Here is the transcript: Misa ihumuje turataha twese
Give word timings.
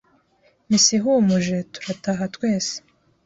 Misa 0.69 0.89
ihumuje 0.97 1.57
turataha 1.73 2.23
twese 2.35 2.75